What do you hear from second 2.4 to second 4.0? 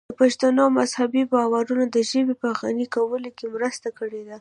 په غني کولو کې مرسته